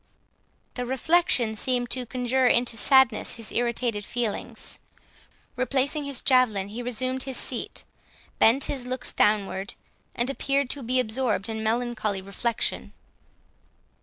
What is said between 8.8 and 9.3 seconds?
looks